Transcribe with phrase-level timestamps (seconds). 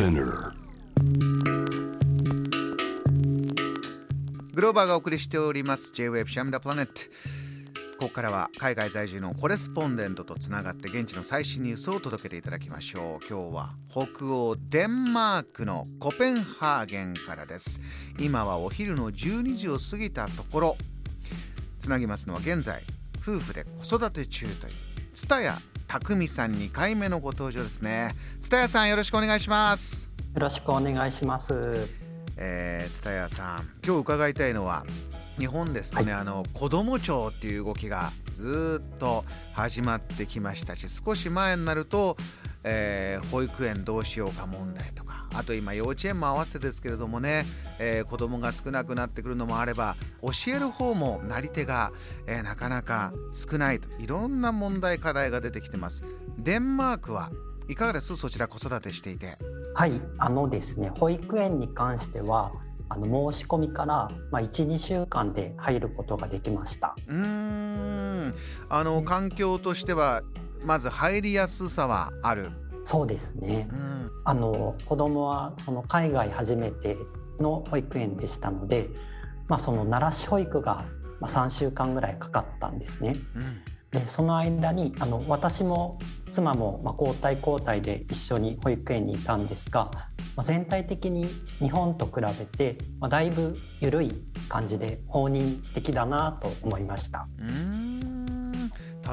[0.00, 0.54] Spinner
[4.54, 5.92] グローバーがお送りしております。
[5.92, 6.92] J-Wave シャムダプラネット
[7.98, 13.26] ここからは海外在住のコレスポンデントとつながって現地の最新ニュースを届けていただきましょう。
[13.28, 17.82] 今日は北欧デンマークのコペンハーゲンからです。
[18.18, 20.76] 今はお昼の12時を過ぎたところ。
[21.78, 22.80] つなぎますのは現在
[23.20, 24.72] 夫婦で子育て中という
[25.12, 25.58] 蔦屋
[25.90, 28.14] 匠さん2回目のご登場ですね。
[28.40, 30.08] 蔦屋さんよろしくお願いします。
[30.32, 31.52] よろしくお願いします。
[32.36, 34.84] えー、蔦屋さん今日伺いたいのは
[35.36, 42.16] 日本ですとね、あの子ども庁っていう動きがずっと始まってきましたし少し前になると、
[42.62, 45.09] えー保育園どうしようか問題とか
[45.40, 47.46] あと今幼稚園も合わせてですけれどもね、
[47.78, 51.92] えー子どもが少なくなってくるのもあれば教える方もなり手が、
[52.26, 56.04] えーなかなか少ないといろんな問題課題が出てきてます。
[56.38, 57.30] デンマークは
[57.68, 58.16] いかがです？
[58.16, 59.38] そちら子育てしていて。
[59.74, 62.52] はい、あのですね、保育園に関しては、
[62.88, 66.96] あの申し込みから、まあ、1、2週間で入ることができました。
[67.06, 68.34] うーん
[68.68, 70.22] あの環境としては
[70.66, 72.50] まず入りやすさはある。
[72.84, 73.74] そうですねう。
[73.74, 76.96] んあの子供はその海外初めて
[77.40, 78.88] の保育園でしたので、
[79.48, 80.84] まあ、その慣らし保育が
[81.20, 83.16] まあ3週間ぐらいかかったんですね。
[83.34, 85.98] うんでその間にあの私も
[86.30, 89.90] 妻もまあ交代交代で一緒に保育園にいたんですが、
[90.36, 91.26] まあ、全体的に
[91.58, 94.12] 日本と比べて、まあ、だいぶ緩い
[94.48, 97.26] 感じで放任的だなと思いました。
[97.40, 98.70] うーん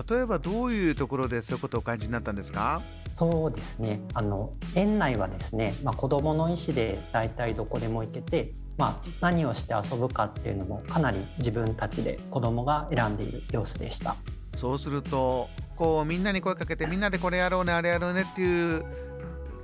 [0.09, 2.79] 例えばどういうところでそういうことをお感じになったんですか？
[3.17, 14.15] そうですねあの園内はですね、まあ、子どもの意思で大体どこでも行けて、まあ、何をして遊ぶかっていうのもかなり自分たちで子どもが選んでいる様子でした。
[14.53, 18.85] そうするとこうみんなに声かけてみんなでこれやろうねあれやろうねっていう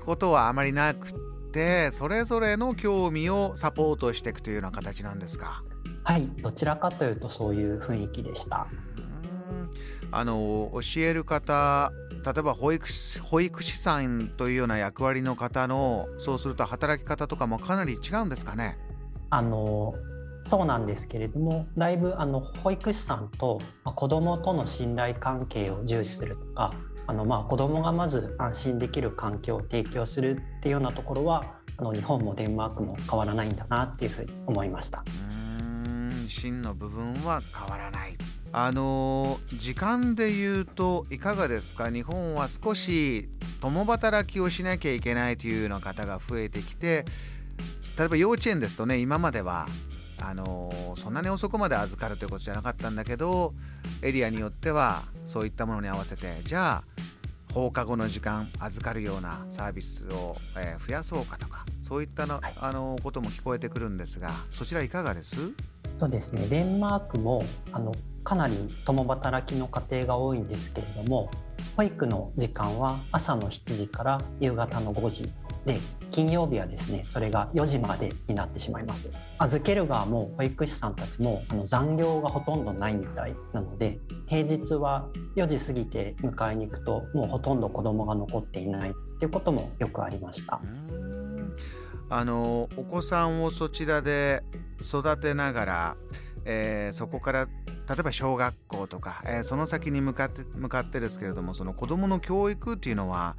[0.03, 1.13] ことはあまりなくっ
[1.51, 5.63] てそれぞれの興味をサポートしていくというような形なんですか？
[6.03, 8.65] はいどちらかというとそういう雰囲気でした。
[10.15, 11.91] あの教える方
[12.23, 18.77] 例えば保育士保育士さんというような役割の方のそうすると働き方とかもかなり違うんですかね？
[19.29, 19.93] あの
[20.43, 26.73] そうなんですけれどもだいぶあの保育士さんと、まあ、子どもとの信頼関係を重視するとか
[27.07, 35.03] あの、まあ、子どもがまず安心できる環境を提供するっていうようなところはあの日本もデンマークも変わらないんだなっていうふうに思いました。
[35.59, 38.17] うーん真の部分は変わらない
[38.55, 41.89] あの時間で言うといかがですか？
[41.89, 43.27] 日本は少し
[43.59, 47.03] 共働きをしなきゃいけないというような方が増えてきて
[47.97, 49.67] 例えば幼稚園ですとね今までは
[50.21, 53.55] あのそんなに遅くまで預かるということじゃなかったんだけど
[54.03, 65.37] エリアによってはそういったものに合わせてじゃあ放課後の時間預かるようなサービスを、えー増やそうかとかそういったの,、あのことも聞こえてくるんですがそちらいかがです？
[65.99, 66.47] そうですね。
[66.47, 67.93] デンマークもあの
[68.23, 68.55] かなり
[68.85, 71.29] 共働きの家庭が多いんですけれども
[71.75, 75.29] 保育の時間は朝の7時から夕方の5時
[75.65, 75.79] で
[76.11, 79.09] 金曜日はですねそれが4時までになってしまいます。
[79.39, 90.61] 預ける側も保育士さんたちもあの残業がほとんどないみたいなので平日は4時過ぎて迎えに行くともうほとんど子供が残っていないっていうこともよくありました。
[92.13, 94.43] あのお子さんをそちらで
[94.81, 95.97] 育てながら、
[96.45, 103.35] えーそこから例えば小学校とか、えーその先に向かって向かってですけれどもその子どもの教育っていうのは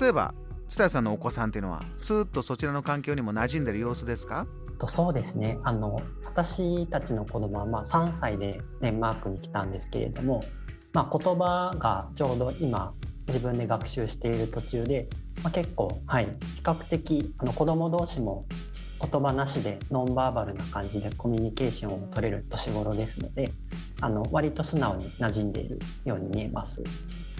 [0.00, 0.34] 例えば
[0.68, 4.46] 蔦谷さんのお子さんっていうのはスーッとそちらの環境にも馴染んでる様子ですか？
[4.88, 5.58] そうですね。
[5.62, 10.42] あの私たちの子供はまあ3歳でデンマークに来たんですけれども、
[10.92, 12.94] まあ、言葉がちょうど今
[13.28, 15.08] 自分で学習している途中で、
[15.42, 18.46] まあ、結構、はい、比較的あの子供同士も
[19.00, 23.50] 言葉なしでノンバーバルな感じでコミュニケーションを取れる年頃ですので
[24.00, 26.82] あの割と素直に馴染んでいるように見えます。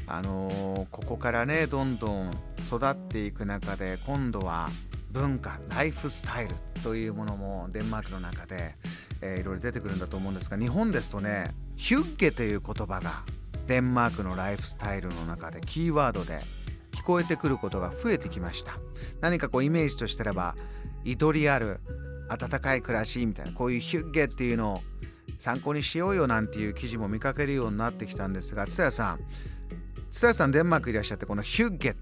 [0.07, 2.31] あのーここからねどんどん
[2.67, 4.69] 育っていく中で今度は
[5.13, 8.75] 文化ライフスタイルというものもデンマークの中で、
[9.21, 13.23] えーいろいろ出てくるんだと思うんですが日本ですとねヒュッゲという言葉が
[13.69, 16.41] デンマークのライフスタイルの中でキーワードで
[17.03, 18.75] 聞こえてくることが増えてきました。
[19.21, 20.55] 何かこうイメージとしてれば
[21.05, 21.81] ゆとりある
[22.29, 24.81] 温かい暮らしみたいなこういうヒュッゲっていうのを
[25.39, 29.21] 参考にしようよなんていう記事も見かけるようになってきたんですが蔦谷さん
[30.11, 31.97] 蔦谷さんデンマークいらっしゃってこのヒュッゲ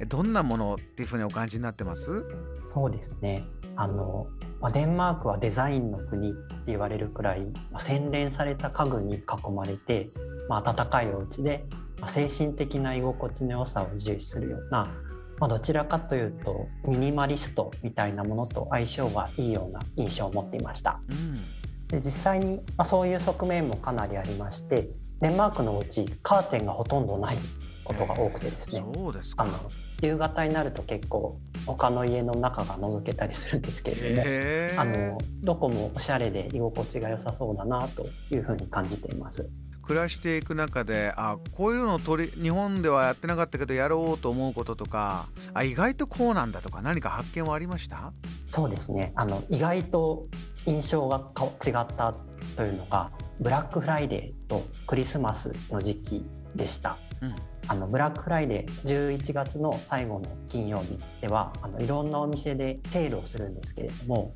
[0.00, 2.24] えどんなものっていうふうにお感じになってます？
[2.66, 3.44] そうですね。
[3.76, 4.26] あの、
[4.60, 9.22] ま、デンマークはデザインの国って言われるくらい、ま、洗練された家具に囲
[9.54, 10.10] まれて、
[10.48, 11.66] まあ、暖かいお家で、
[12.08, 14.92] 精神的な居心地の良さを重視するような、
[15.38, 21.00] まあ、どちらかというとミニマリストみたいなものと相性がいいような印象を持っていました。
[21.08, 21.62] うん
[21.92, 24.88] で実際に、まあ、そういう側面もかなりありまして
[25.20, 27.38] デンマークのうちカーテンがほとんどない
[27.84, 29.58] ことが多くてですねそうですかあの
[30.00, 39.48] 夕方になると結構他の家の中が覗けたりするんですけれどもへーあのどこもおしゃれで居心地が良さそうだなというふうに感じています。
[39.82, 48.12] 暮らしていく中であこういうのを取り日本ではやってなかったけどやろうと思うこととかあ意外とこうなんだとか何か発見はありました？
[48.50, 49.12] そうですね。
[49.16, 50.26] あの意外と
[50.66, 52.14] 印象がか違った
[52.56, 56.96] というのがブラックフライデーとクリスマスの時期でした。
[57.20, 57.34] うん。
[57.68, 64.34] あのブラックフライデー11月の最後の金曜日ではあのいろんなお店でセールをするんですけれども、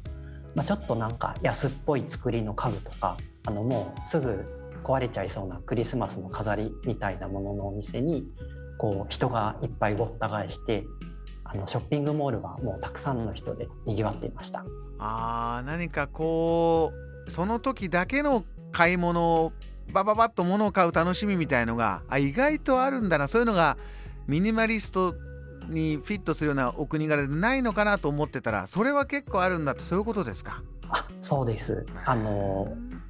[0.55, 4.56] まあ、ちょっとなんか安っぽい作りの家具とかあのもうすぐ
[4.87, 8.25] 壊れちゃいそうなクリスマスの飾りみたいなもののお店に
[8.79, 10.85] こう人がいっぱいごった返して
[11.43, 14.65] あのショッピングモールはもうたくさんの人でにぎわっていました。
[14.99, 16.93] あー何かこ
[17.27, 19.53] うその時だけの買い物を
[19.93, 23.27] バババッと物を買う楽しみみたいのがあ意外とあるんだな。
[23.27, 23.77] そういうのが
[24.29, 25.15] ミニマリスト
[25.69, 29.81] にフィットするようなお国柄でないのかなと思ってたらそれは結構あるんだと。
[29.81, 30.62] そういうことですか？
[30.88, 31.85] あそうです。
[32.05, 32.69] あの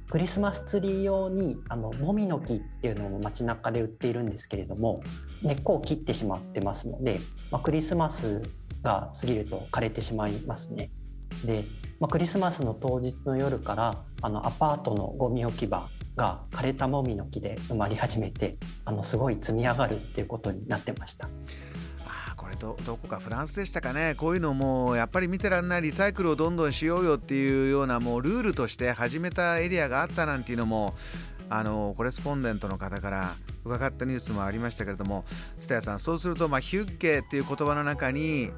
[0.09, 5.01] クリスマスツリー用にあのもみの木っていうのも街中で売っているんですけれども
[5.43, 7.19] 根っこを切ってしまってますので、
[7.51, 8.41] まあ、クリスマス
[8.83, 10.91] が過ぎると枯れてしまいますね。
[11.45, 11.65] で、
[11.99, 21.27] まあ、クリスマスの当日の夜からあのアパートのゴミ置き場が枯れたもみの木で埋まり始めてあのすごい積み上がるっていうことになってました。
[22.59, 30.95] どどこかフランスでしたかねこういうのもやっぱり見てらんないリサイクルをどんどんしようよっていうようなもうルールとして始めたエリアがあったなんていうのも
[31.49, 35.25] あのコレスポンデントの方から伺ったニュースもありましたけれども
[35.57, 38.51] 蔦谷さんそうすると、まあ、ヒュッゲっていう言葉の中に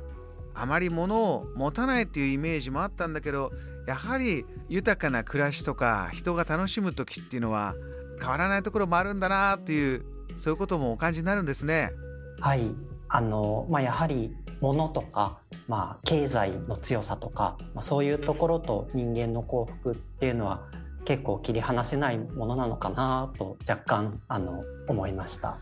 [0.54, 3.52] あまり物を持たないっていうイメージもあったんだけど
[3.88, 7.75] やはり豊かな暮らしとか人が楽しむ時っていうのは
[8.19, 10.04] 変わらないところもあるんだなっていう
[10.36, 11.92] そういうこともお感じになるんですね。
[12.40, 20.61] はいあのまあ、やはり物とか、まあ、経済の強さとか、まあ、そういうところと人間の幸福っていうのは
[21.06, 25.57] 結構切り離せないものなのかなと若干あの思いました。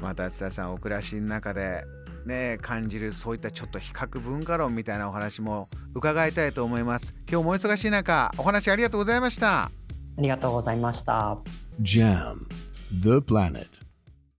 [0.00, 1.84] また津田さんお暮らしの中で
[2.24, 9.70] ね感じるそういったちょっと比較文化論みたいなお話も伺いたいと思います今日もお忙しい中お話ありがとうございました
[10.18, 11.38] ありがとうございました。
[11.80, 12.48] Jam,
[13.00, 13.87] the planet.